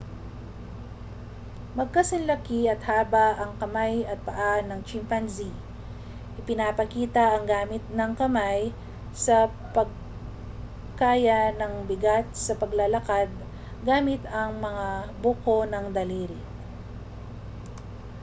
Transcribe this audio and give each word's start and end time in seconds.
magkasinlaki 1.77 2.59
at 2.73 2.81
haba 2.89 3.25
ang 3.41 3.53
kamay 3.61 3.95
at 4.13 4.19
paa 4.27 4.55
ng 4.61 4.81
chimpanzee 4.89 5.61
ipinapakita 6.41 7.21
ang 7.29 7.43
gamit 7.53 7.83
ng 7.97 8.11
kamay 8.21 8.59
sa 9.25 9.37
pagkaya 9.75 11.39
ng 11.59 11.73
bigat 11.89 12.25
sa 12.45 12.53
paglalakad 12.61 13.29
gamit 13.87 14.21
ang 14.39 14.51
mga 14.67 14.87
buko 15.23 15.57
ng 15.71 15.85
daliri 15.97 16.41